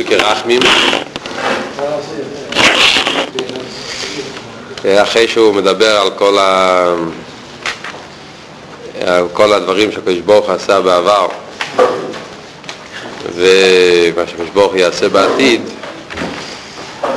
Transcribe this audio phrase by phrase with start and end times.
[0.00, 0.60] פסוקי רחמים
[5.02, 6.94] אחרי שהוא מדבר על כל, ה...
[9.06, 11.28] על כל הדברים שהקדוש ברוך עשה בעבר
[13.34, 15.60] ומה שהקדוש ברוך יעשה בעתיד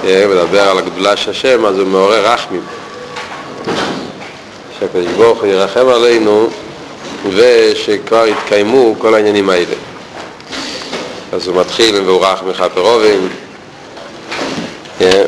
[0.04, 2.62] מדבר על הגדולה של השם אז הוא מעורר רחמים.
[4.80, 6.50] שהקדוש ברוך הוא ירחם עלינו
[7.30, 9.93] ושכבר יתקיימו כל העניינים האלה
[11.34, 13.28] אז הוא מתחיל עם ואורך מכפר אובן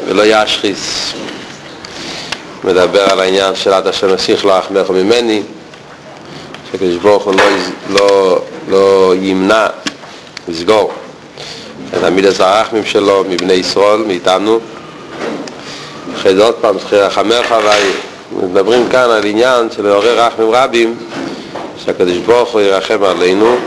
[0.08, 1.14] ולא ישחיס.
[2.64, 5.44] מדבר על העניין של עד אשר נסיך לך מלך ממני
[6.72, 7.44] שקדוש ברוך הוא לא,
[7.90, 9.68] לא, לא ימנע
[10.48, 10.94] לסגור
[11.98, 14.60] את המידס הרחמים שלו מבני ישראל, מאיתנו.
[16.16, 17.56] אחרי זה עוד פעם צריך לרחמך
[18.32, 20.98] מדברים כאן על עניין של לעורר רחמים רבים
[21.86, 23.58] שהקדוש ברוך הוא ירחם עלינו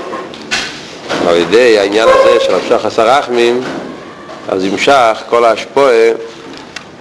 [1.28, 3.60] על ידי העניין הזה של המשך הסרחמים
[4.48, 6.10] אז ימשך כל ההשפועה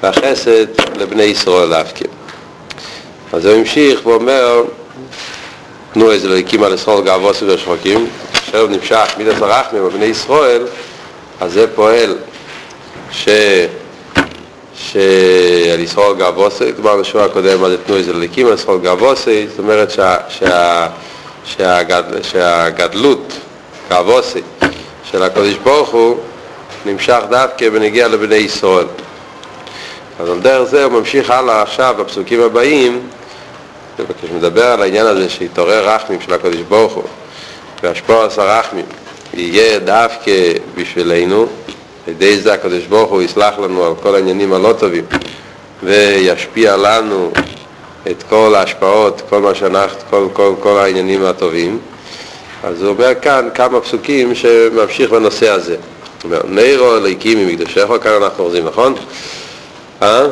[0.04, 0.66] והחסד
[0.98, 2.06] לבני ישראל דווקא.
[3.34, 4.64] אז הוא המשיך ואומר
[5.94, 10.68] תנו איזה להקים על ישראל גאוות ושחוקים עכשיו נמשך מידת הרחמים בבני ישראל
[11.42, 12.18] אז זה פועל
[13.12, 13.30] ש...
[14.76, 19.92] שעל ישראל גאווסי, כלומר בשבוע הקודם אז תנו איזה להקים על ישראל גאווסי, זאת אומרת
[19.92, 20.16] שה...
[20.30, 20.88] שה...
[21.46, 22.04] שהגד...
[22.22, 23.34] שהגדלות
[23.90, 24.42] גאווסי
[25.04, 26.18] של הקדוש ברוך הוא
[26.86, 28.86] נמשך דווקא בנגיע לבני ישראל.
[30.20, 33.10] אז על דרך זה הוא ממשיך הלאה עכשיו בפסוקים הבאים.
[34.22, 37.04] כשמדבר על העניין הזה שיתעורר רחמים של הקדוש ברוך הוא
[37.84, 38.86] והשפוע עשה רחמים.
[39.34, 40.32] יהיה דווקא
[40.76, 41.48] בשבילנו על
[42.14, 45.06] ידי זה הקדוש ברוך הוא יסלח לנו על כל העניינים הלא טובים
[45.84, 47.32] וישפיע לנו
[48.12, 51.80] את כל ההשפעות, כל מה שאנחנו, כל, כל, כל העניינים הטובים
[52.68, 55.82] אז הוא אומר כאן כמה פסוקים שממשיך בנושא הזה הוא
[56.24, 58.96] אומר, נירו אליקים ממקדשך, כאן אנחנו אוחזים, נכון?
[60.02, 60.26] אה?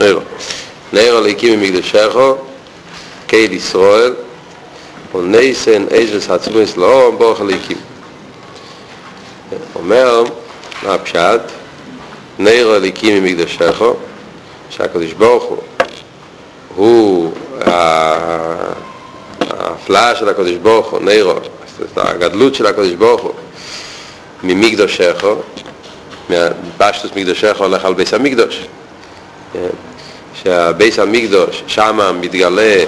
[0.00, 0.20] נירו.
[0.92, 2.16] נירו אליקים ממקדשך,
[3.26, 4.14] קייל ישראל,
[5.14, 7.78] ונייסן איזס עצמוס לאום ברוך אליקים.
[9.74, 10.24] אומר,
[10.82, 11.40] מה הפשט?
[12.38, 13.82] נירו אליקים ממקדשך,
[14.70, 15.58] שהקדוש ברוך הוא
[16.74, 17.32] הוא
[19.86, 21.32] ההפלאה של הקדוש ברוך הוא, נירו,
[21.96, 23.32] הגדלות של הקדוש ברוך הוא
[24.42, 25.24] ממקדושך,
[26.30, 28.66] מפשטוס מקדושך הולך על ביס המקדוש.
[30.42, 32.84] שהביס המקדוש, שם מתגלה,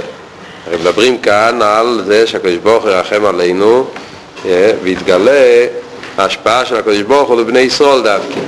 [0.66, 3.86] הרי מדברים כאן על זה שהקדוש ברוך הוא ירחם עלינו,
[4.82, 5.66] ויתגלה
[6.16, 8.40] ההשפעה של הקדוש ברוך הוא לבני ישראל דווקא.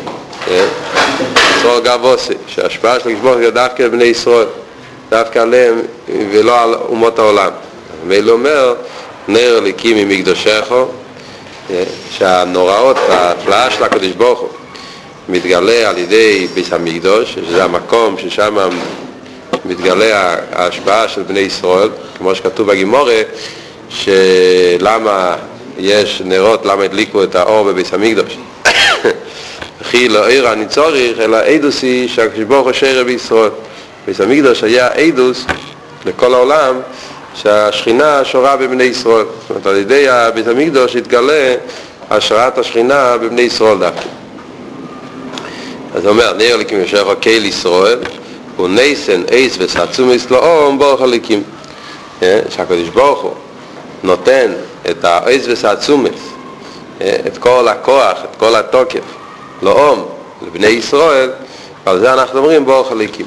[1.57, 4.47] ישראל גבוסי, שההשפעה של הקדוש ברוך הוא דווקא לבני ישראל,
[5.11, 5.83] דווקא עליהם
[6.33, 7.51] ולא על אומות העולם.
[8.09, 8.75] ואילו אומר,
[9.29, 10.73] נר אליקים ממקדושך,
[12.11, 14.49] שהנוראות, ההפלאה של הקדוש ברוך הוא
[15.29, 18.57] מתגלה על ידי ביס המקדוש, שזה המקום ששם
[19.65, 23.23] מתגלה ההשפעה של בני ישראל, כמו שכתוב בגימורה,
[23.89, 25.37] שלמה
[25.79, 28.37] יש נרות, למה הדליקו את האור בביס המקדוש.
[29.81, 33.51] וכי לא עיר אני צורך, אלא עדוס היא שהקדוש ברוך הוא שרה בישראל.
[34.07, 35.45] ביס המקדוש היה עדוס
[36.07, 36.81] לכל העולם
[37.35, 39.25] שהשכינה שורה בבני ישראל.
[39.25, 41.55] זאת אומרת, על ידי בית המקדוש התגלה
[42.11, 44.09] השראת השכינה בבני ישראל דווקא.
[45.95, 47.99] אז הוא אומר, נר לקים יושב הקהל ישראל,
[48.69, 51.43] נסן אייס וסעצומס לאום ברוך הליקים.
[52.21, 53.33] שהקדוש ברוך הוא
[54.03, 54.53] נותן
[54.91, 56.21] את האייס וסעצומס,
[56.99, 59.01] את כל הכוח, את כל התוקף,
[59.63, 60.09] לאום,
[60.47, 61.31] לבני ישראל,
[61.87, 63.27] ועל זה אנחנו אומרים ברוך הליקים.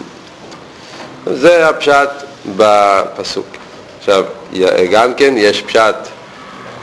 [1.25, 2.09] זה הפשט
[2.55, 3.62] בפסוק.
[4.03, 4.25] עכשיו,
[4.91, 5.95] גם כן יש פשט,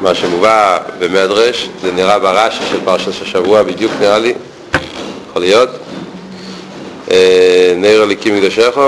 [0.01, 4.35] מה שמובא במדרש, זה נראה ברש"י של פרשת השבוע בדיוק נראה לי,
[5.29, 5.69] יכול להיות.
[7.77, 8.79] נר הליקים מקדשך,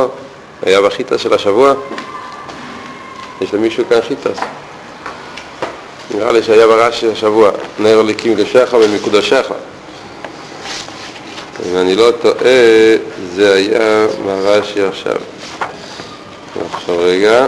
[0.63, 1.75] היה בחיטה של השבוע.
[3.41, 4.39] יש למישהו כאן חיטס?
[6.15, 9.51] נראה לי שהיה ברש"י השבוע, נר הליקים מקדשך ומקודשך.
[11.67, 12.97] אם אני לא טועה,
[13.35, 15.17] זה היה ברש"י עכשיו.
[16.73, 17.47] עכשיו רגע.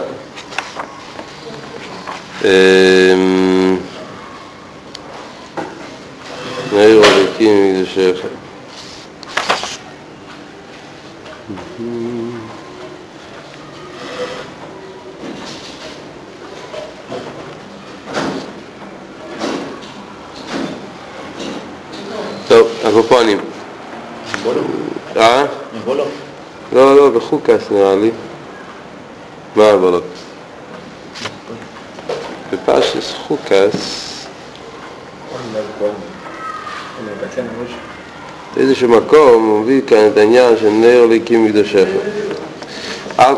[6.72, 8.20] נעיר הליקים מקדשך.
[22.48, 23.38] טוב, הקופונים.
[25.16, 25.46] אה?
[26.72, 28.10] לא, לא, בחוקס נראה לי.
[29.56, 30.04] מה הבולות?
[32.64, 33.76] בפרשס חוקס
[38.56, 41.46] באיזשהו מקום הוא מביא כאן את העניין של נר ליקים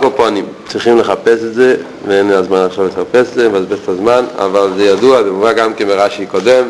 [0.00, 1.76] כל פנים, צריכים לחפש את זה,
[2.06, 5.52] ואין לי הזמן עכשיו לחפש את זה, מבזבז את הזמן, אבל זה ידוע, זה מובא
[5.52, 6.68] גם כן ברש"י קודם.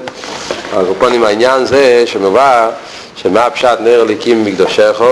[0.98, 2.70] פנים העניין זה שמובא
[3.16, 5.02] שמה הפשט נר ליקים מקדושיך,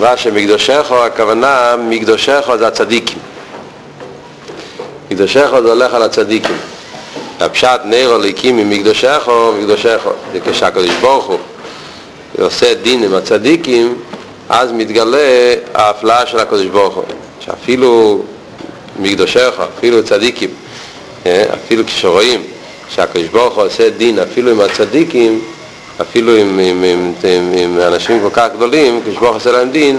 [0.00, 3.05] מה שמקדושיך, הכוונה מקדושיך זה הצדיקים.
[5.16, 6.56] מקדושיך זה הולך על הצדיקים.
[7.40, 11.38] הפשט נר הליקים ממקדושיך, מקדושיך, זה כשהקדוש ברוך הוא
[12.40, 13.94] עושה דין עם הצדיקים,
[14.48, 17.04] אז מתגלה ההפלאה של הקדוש ברוך הוא,
[17.40, 18.22] שאפילו
[19.00, 20.50] מקדושיך, אפילו צדיקים,
[21.54, 22.42] אפילו כשרואים
[22.94, 25.40] שהקדוש ברוך הוא עושה דין אפילו עם הצדיקים,
[26.00, 29.70] אפילו עם, עם, עם, עם, עם אנשים כל כך גדולים, הקדוש ברוך הוא עושה להם
[29.70, 29.98] דין,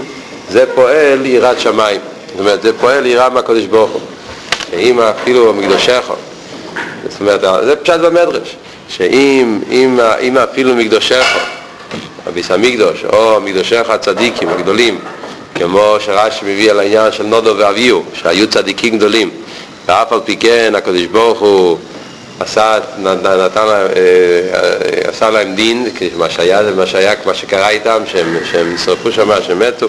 [0.50, 2.00] זה פועל יראת שמיים.
[2.28, 4.00] זאת אומרת, זה פועל יראה מהקדוש ברוך הוא.
[4.70, 6.12] שאם אפילו מקדושיך,
[7.08, 8.56] זאת אומרת, זה פשט במדרש,
[8.88, 11.38] שאם אם, אם אפילו מקדושיך,
[12.26, 14.98] הביס המקדוש, או מקדושיך הצדיקים הגדולים,
[15.54, 19.30] כמו שרש"י מביא על העניין של נודו ואביהו, שהיו צדיקים גדולים,
[19.86, 21.78] ואף על פי כן הקדוש ברוך הוא
[22.40, 23.86] עשה, נתן, אה, אה,
[25.08, 29.30] עשה להם דין, מה שהיה זה מה שהיה, מה שקרה איתם, שהם, שהם נשרפו שם,
[29.42, 29.86] שהם מתו.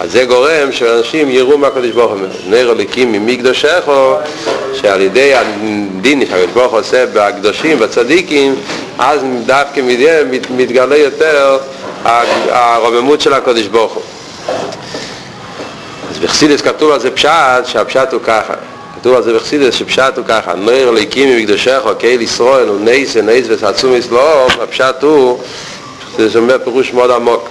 [0.00, 4.16] אז זה גורם שאנשים יראו מה הקדוש ברוך הוא נר הליקים ממקדושךו,
[4.74, 8.54] שעל ידי הדין שהקדוש ברוך הוא עושה בקדושים, בצדיקים,
[8.98, 9.80] אז דווקא
[10.50, 11.58] מתגלה יותר
[12.50, 14.02] הרוממות של הקדוש ברוך הוא.
[16.10, 17.30] אז בחסידס כתוב על זה פשט,
[17.64, 18.54] שהפשט הוא ככה.
[19.00, 20.92] כתוב על זה בחסידס שפשט הוא ככה, נויר
[21.84, 25.38] או קהיל ישראל הוא נייס ונייס וסעצום אסלום, הפשט הוא,
[26.18, 27.48] זה אומר פירוש מאוד עמוק,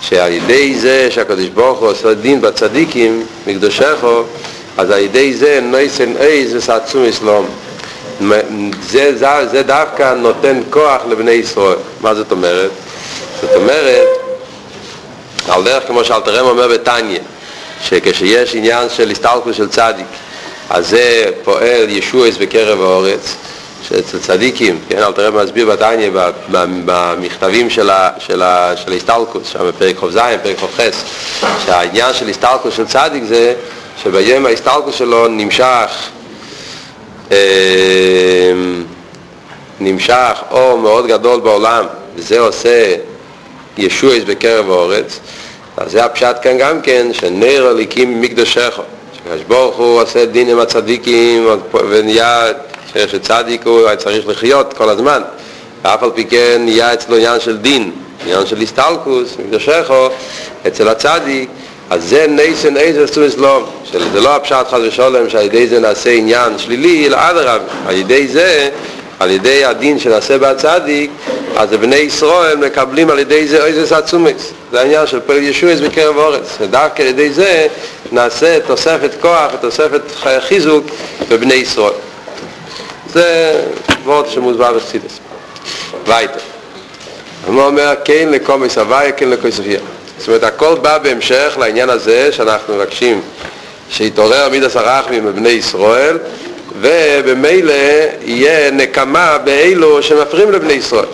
[0.00, 4.04] שעל ידי זה שהקדוש ברוך הוא עושה דין בצדיקים, מקדושך
[4.78, 7.46] אז על ידי זה נייס ונייס וסעצום אסלום.
[8.82, 11.78] זה, זה, זה דווקא נותן כוח לבני ישראל.
[12.00, 12.70] מה זאת אומרת?
[13.40, 14.08] זאת אומרת,
[15.48, 17.18] על דרך כמו שאלתרם אומר בתניא,
[17.84, 20.06] שכשיש עניין של הסתלקות של צדיק,
[20.70, 23.36] אז זה פועל ישועס בקרב האורץ,
[23.82, 26.10] שאצל צדיקים, כן, אל תראה מסביר בתניא
[26.84, 28.42] במכתבים של, של,
[28.76, 30.80] של ההסתלקוס, שם בפרק ח"ז, פרק ח"ח,
[31.66, 33.54] שהעניין של הסתלקוס של צדיק זה
[34.02, 35.90] שביום ההסתלקוס שלו נמשך
[37.32, 37.36] אה,
[39.80, 41.84] נמשך אור מאוד גדול בעולם,
[42.16, 42.94] וזה עושה
[43.78, 45.20] ישועס בקרב האורץ,
[45.76, 48.80] אז זה הפשט כאן גם כן, שנר הליקים מקדושך.
[49.26, 51.48] הקדוש ברוך הוא עושה דין עם הצדיקים
[51.90, 52.46] ונהיה
[52.94, 55.22] שצדיק הוא צריך לחיות כל הזמן.
[55.84, 57.90] ואף על פי כן נהיה אצלו עניין של דין,
[58.22, 60.08] עניין של הסטלקוס, מקדושךו,
[60.66, 61.48] אצל הצדיק.
[61.90, 66.10] אז זה נייסן איזה עשו אסלום שזה לא הפשט חד ושולם שעל ידי זה נעשה
[66.10, 68.70] עניין שלילי אלא אדרבה על ידי זה
[69.20, 71.10] על ידי הדין שנעשה בהצדיק
[71.56, 74.52] אז בני ישראל מקבלים על ידי זה איזה סעצומס.
[74.72, 77.66] זה העניין של פועל ישועס בקרב אורץ ודווקא על ידי זה
[78.12, 80.00] נעשה תוספת כוח ותוספת
[80.40, 80.86] חיזוק
[81.28, 81.92] בבני ישראל.
[83.12, 83.60] זה
[84.04, 85.18] וורד שמוסבר בחסידס.
[86.06, 86.40] וייטר
[87.46, 89.80] הוא אומר כן לקומס הוויה כן לקויסופיה
[90.18, 93.20] זאת אומרת הכל בא בהמשך לעניין הזה שאנחנו מבקשים
[93.90, 96.18] שיתעורר מידס הרחמים בבני ישראל
[96.80, 97.72] ובמילא
[98.24, 101.04] יהיה נקמה באלו שמפריעים לבני ישראל.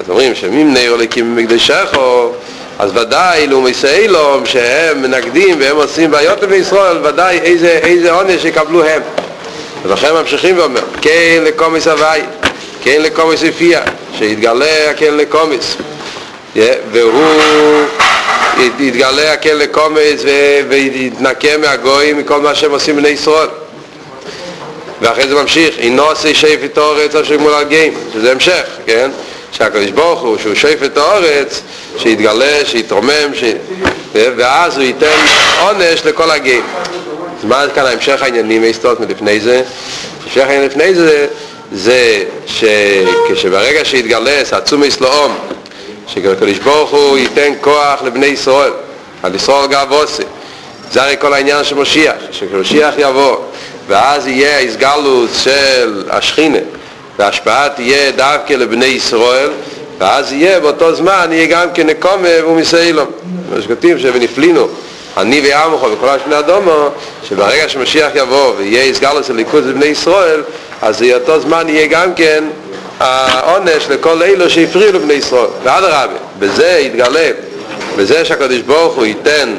[0.00, 2.32] אז אומרים שמם נר הליקים במקדשךו,
[2.78, 8.44] אז ודאי לאומי סיילום שהם מנגדים והם עושים בעיות לבני ישראל, ודאי איזה, איזה עונש
[8.44, 9.02] יקבלו הם.
[9.82, 12.20] ולכן ממשיכים ואומר, כן לקומיס הוואי,
[12.82, 13.80] כן לקומיס יפיע,
[14.18, 15.76] שיתגלה הכן לקומיס.
[16.92, 17.84] והוא
[18.78, 20.22] יתגלה הכן לקומיס
[20.68, 23.48] ויתנקה מהגויים מכל מה שהם עושים בני ישראל.
[25.00, 29.10] ואחרי זה ממשיך, אינו עושה שפט האורץ אשר גמול על גאים, שזה המשך, כן?
[29.52, 31.60] שהקדוש ברוך הוא, שהוא שפט האורץ,
[31.98, 33.44] שיתגלה, שיתרומם, ש...
[34.14, 35.16] ואז הוא ייתן
[35.60, 36.62] עונש לכל הגאים.
[37.38, 39.62] אז מה כאן המשך העניינים ההיסטוריות מלפני זה?
[40.24, 41.26] המשך העניין לפני זה,
[41.72, 45.38] זה שכשברגע שיתגלה עצום אסלאום,
[46.06, 48.72] שהקדוש ברוך הוא ייתן כוח לבני ישראל,
[49.22, 50.22] על ישראל גב עושה.
[50.92, 53.36] זה הרי כל העניין של משיח, שכשמשיח יבוא
[53.90, 56.58] ואז יהיה ההסגלות של השכינה
[57.18, 59.50] וההשפעה תהיה דווקא לבני ישראל
[59.98, 63.06] ואז יהיה באותו זמן יהיה גם כן נקומה ומסיילום
[63.54, 64.68] מה שכתוב שבנפלינו
[65.16, 66.88] אני ועמך וכל השני אדומו
[67.28, 70.42] שברגע שמשיח יבוא ויהיה הסגלות של ליכוז לבני ישראל
[70.82, 72.44] אז באותו זמן יהיה גם כן
[73.00, 75.46] העונש לכל אלו שהפריעו לבני ישראל.
[75.62, 77.30] ואדרבה, בזה יתגלה
[77.96, 79.54] בזה שהקדוש ברוך הוא ייתן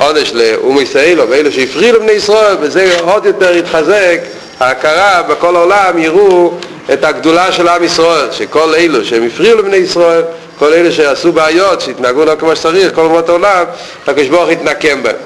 [0.00, 4.20] עונש לאום ישראל ואלו שהפריעו לבני ישראל וזה עוד יותר יתחזק
[4.60, 6.52] ההכרה בכל העולם יראו
[6.92, 10.22] את הגדולה של עם ישראל, שכל אלו שהם הפריעו לבני ישראל,
[10.58, 13.64] כל אלה שעשו בעיות, שהתנהגו לא כמו שצריך, כל אומות העולם,
[14.06, 15.16] הקדוש ברוך יתנקם בהם.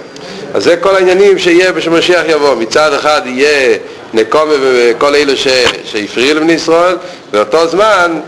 [0.54, 2.54] אז זה כל העניינים שיהיה בשמשיח יבוא.
[2.54, 3.76] מצד אחד יהיה
[4.14, 5.48] נקום וכל אלו ש...
[5.84, 6.96] שהפריעו לבני ישראל,
[7.32, 8.20] באותו זמן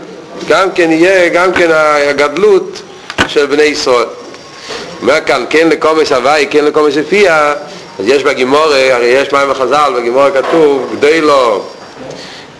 [0.47, 1.69] גם כן יהיה גם כן
[2.09, 2.81] הגדלות
[3.27, 4.05] של בני ישראל.
[5.01, 7.53] אומר כאן, כן לקומס הוואי, כן לקומס אפיה,
[7.99, 11.63] אז יש בגימורה, הרי יש מים וחז"ל, בגימורה כתוב, גדוי לו,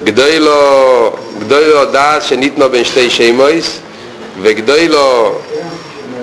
[0.03, 3.79] גדוי לו, גדוי לו דעת שניתנו בין שתי שמויס,
[4.41, 5.35] וגדוי לו,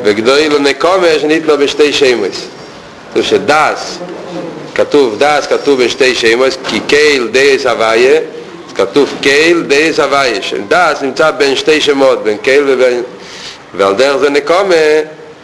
[0.04, 2.46] וגדוי לו נקומה שניתנו בין שתי שמויס.
[3.10, 3.98] כתוב שדס,
[4.74, 8.20] כתוב דס, כתוב בין שתי שמויס, כי קייל דייס הוויה,
[8.74, 13.02] כתוב קייל דייס הוויה, שדס נמצא בין שתי שמות, בין קייל ובין,
[13.74, 14.74] ועל דרך זה נקומה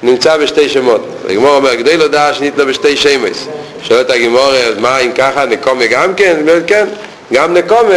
[0.02, 1.06] נמצא בשתי שמות.
[1.28, 3.46] הגמור אומר, כדי לדעת שניתנו בשתי שמס.
[3.82, 6.36] שואלת הגמור, אז מה אם ככה, נקומה גם כן?
[6.66, 6.86] כן,
[7.32, 7.94] גם נקומה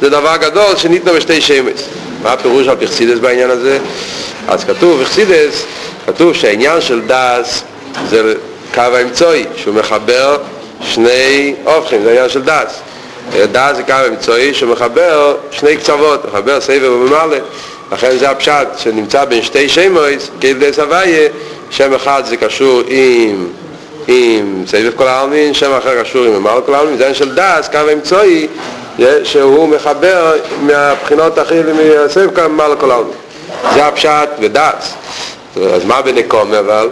[0.00, 1.82] זה דבר גדול שניתנו בשתי שמס.
[2.22, 3.78] מה הפירוש על פרסידס בעניין הזה?
[4.48, 5.64] אז כתוב פרסידס,
[6.06, 7.62] כתוב שהעניין של דס
[8.08, 8.34] זה
[8.74, 10.36] קו האמצעי, שהוא מחבר
[10.82, 12.80] שני הופכים, זה עניין של דס.
[13.52, 17.38] דס זה קו האמצעי שמחבר שני קצוות, מחבר סובב וממלא.
[17.92, 21.28] לכן זה הפשט שנמצא בין שתי שמויס, כדי סבייה,
[21.70, 23.46] שם אחד זה קשור עם,
[24.08, 27.68] עם סובב כל העלמין, שם אחר קשור עם ממלא כל העלמין, זה עניין של דס,
[27.72, 28.46] קו האמצעי,
[29.24, 30.32] שהוא מחבר
[30.62, 31.54] מהבחינות הכי,
[32.04, 33.12] מסבב כל ממעל כל העלמין.
[33.74, 34.94] זה הפשט ודס.
[35.74, 36.88] אז מה בנקומה אבל?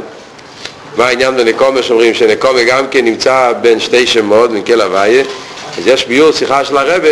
[0.96, 5.24] מה העניין בנקומה שאומרים שנקומה גם כן נמצא בין שתי שמות, בין כל הוויה?
[5.78, 7.08] אז יש ביור שיחה של הרבה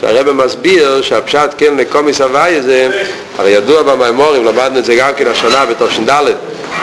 [0.00, 2.90] שהרבא מסביר שהפשט כן לקומיס הוואי זה,
[3.38, 6.12] הרי ידוע במימורים, למדנו את זה גם כן השנה בתש"ד,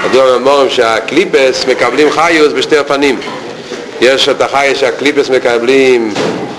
[0.05, 3.19] ידוע במימורים שהקליפס מקבלים חיוס בשתי אופנים.
[4.01, 6.13] יש את החייס שהקליפס מקבלים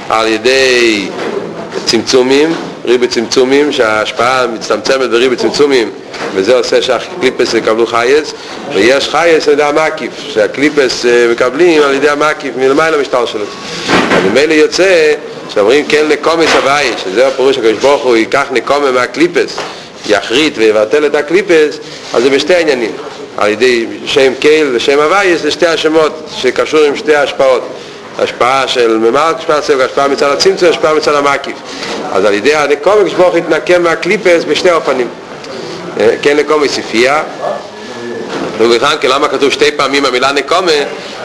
[0.09, 1.09] על ידי
[1.85, 2.55] צמצומים,
[2.87, 5.91] ריבי צמצומים, שההשפעה מצטמצמת בריבי צמצומים
[6.35, 8.35] וזה עושה שהקליפס יקבלו חייס
[8.75, 13.45] ויש חייס על ידי המקיף, שהקליפס מקבלים על ידי המקיף מלמעלה משטר שלו
[14.17, 15.15] אז ממילא יוצא
[15.55, 19.57] שאומרים כן לקומס הוואי, שזה הפירוש הקדוש ברוך הוא ייקח נקומה מהקליפס,
[20.09, 21.79] יחריט ויבטל את הקליפס,
[22.15, 22.93] אז זה בשתי עניינים.
[23.37, 27.69] על ידי שם קייל ושם הוואי, זה שתי השמות שקשור עם שתי ההשפעות.
[28.19, 31.57] השפעה של ממר השפעה סבב, השפעה מצד הצמצום, השפעה מצד המקיף.
[32.13, 32.53] אז על ידי
[33.17, 35.09] ברוך הוא יתנקם מהקליפס בשתי אופנים.
[36.23, 37.23] כן לקומס הפיע,
[38.59, 40.73] ובכלל, למה כתוב שתי פעמים המילה נקומה?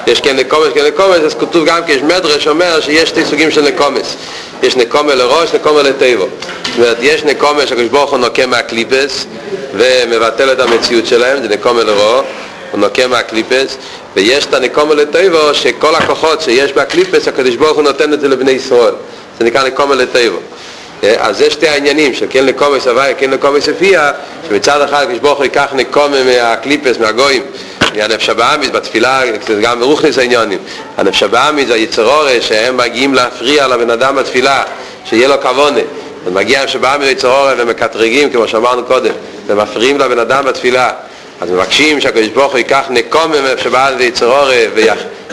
[0.07, 3.51] יש כן נקומס, כן נקומס, אז כתוב גם כי יש מדרש אומר שיש שתי סוגים
[3.51, 4.15] של נקומס.
[4.63, 6.25] יש נקומה לראש, נקומה לטבע.
[6.65, 9.25] זאת אומרת, יש נקומה שהקדוש ברוך הוא נוקם מהקליפס
[9.73, 12.25] ומבטל את המציאות שלהם, זה נקומה לראש,
[12.71, 13.77] הוא נוקם מהקליפס,
[14.15, 18.51] ויש את הנקומה לטבע שכל הכוחות שיש בהקליפס, הקדוש ברוך הוא נותן את זה לבני
[18.51, 18.93] ישראל.
[19.39, 20.37] זה נקרא נקומה לטבע.
[21.17, 24.11] אז זה שתי העניינים של כן לקומס הוואי, כן לקומס אפיה,
[24.49, 27.43] שמצד אחד הקדוש ברוך הוא ייקח נקומה מהקליפס, מהגויים,
[27.81, 30.59] הנפש הבאמיס בתפילה, זה גם ברוכניס העניונים.
[30.97, 34.63] הנפש הבאמיס זה היצרורה שהם מגיעים להפריע לבן אדם בתפילה,
[35.05, 35.79] שיהיה לו כוונה.
[36.25, 39.13] ומגיע הנפש הבאמיס היצרורה ומקטרגים, כמו שאמרנו קודם,
[39.47, 40.91] ומפריעים לבן אדם בתפילה.
[41.41, 44.55] אז מבקשים שהקדוש ברוך הוא ייקח נקומה מהנפש הבאמיס היצרורה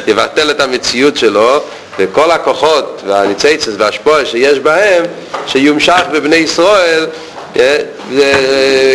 [0.06, 1.60] ויבטל את המציאות שלו,
[1.98, 5.04] וכל הכוחות והניציצס והשפועה שיש בהם,
[5.46, 7.06] שיומשך בבני ישראל,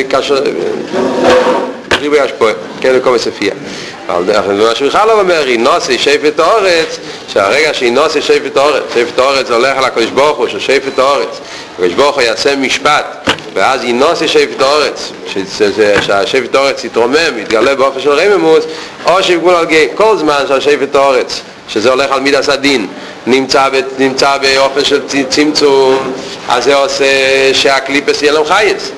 [0.10, 0.44] כאשר...
[2.00, 3.54] ריבוי השפועה, כן, לכל מספיה.
[4.10, 9.86] אבל מה לא אומר, אינוסי שפט האורץ, שהרגע שאינוסי שפט האורץ, שפט האורץ הולך על
[9.86, 11.40] הקדוש ברוך הוא, ששפט האורץ,
[11.74, 15.12] הקדוש ברוך הוא יעשה משפט, ואז אינוסי שפט האורץ,
[16.02, 18.64] שהשפט האורץ יתרומם, יתגלה באופן של רממוס,
[19.06, 22.88] או שיפגול על גיא, כל זמן שהשפט האורץ, שזה הולך על מידס הדין,
[23.28, 23.68] נמצא,
[24.00, 26.14] נמצא באופן של צמצום,
[26.50, 27.06] אז זה עושה
[27.54, 28.92] שהקליפס יהיה להם חייס.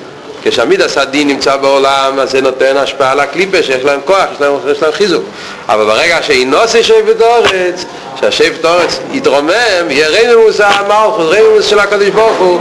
[0.50, 4.82] כשהמידס הדין נמצא בעולם, אז זה נותן השפעה לקליפה שיש להם כוח, יש להם, יש
[4.82, 5.24] להם חיזוק.
[5.68, 7.84] אבל ברגע שאינוסי שבט אורץ,
[8.20, 9.50] שהשבט אורץ יתרומם,
[9.88, 12.60] יהיה רממוס המלכות, רממוס של הקדוש ברוך הוא,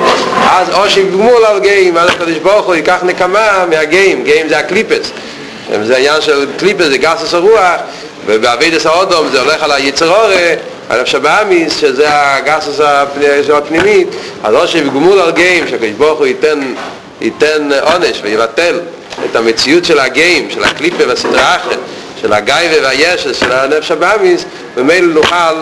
[0.49, 5.11] אז או שיגמול על גאים, אז הקדוש ברוך הוא ייקח נקמה מהגאים, גאים זה הקליפס.
[5.83, 7.75] זה עניין של קליפס, זה גסוס הרוח,
[8.25, 10.55] ובאבידס האודום זה הולך על היצרורי,
[10.89, 12.79] על השבאמיס, שזה הגסוס
[13.53, 14.07] הפנימית,
[14.43, 16.73] אז או שיגמול על גאים, שהקדוש ברוך הוא ייתן
[17.21, 18.79] ייתן עונש ויבטל
[19.25, 21.79] את המציאות של הגאים, של הקליפה והסדרה אחרת,
[22.21, 24.45] של הגיא והישס, של הנפש הבאמיס,
[24.75, 25.53] ומילא נוכל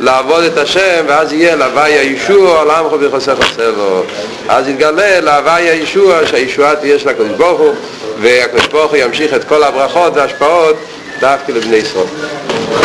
[0.00, 4.02] לעבוד את השם, ואז יהיה להווי הישוע, לעמך בחוסך הסבו.
[4.48, 7.74] אז יתגלה להווי הישוע, שהישועה תהיה של הקדוש ברוך הוא,
[8.20, 10.76] והקדוש ברוך הוא ימשיך את כל הברכות וההשפעות
[11.20, 12.06] דווקא לבני ישראל.